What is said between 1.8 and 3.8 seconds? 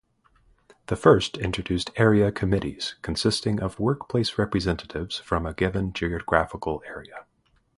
area committees, consisting of